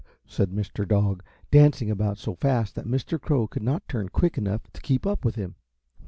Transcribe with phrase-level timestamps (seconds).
[0.25, 0.87] said Mr.
[0.87, 1.21] Dog,
[1.51, 3.21] dancing about so fast that Mr.
[3.21, 5.53] Crow could not turn quick enough to keep up with him.